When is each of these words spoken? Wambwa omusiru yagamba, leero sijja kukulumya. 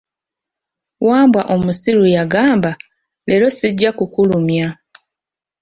Wambwa 1.07 1.41
omusiru 1.55 2.03
yagamba, 2.15 2.71
leero 3.27 3.47
sijja 3.57 3.89
kukulumya. 3.97 4.67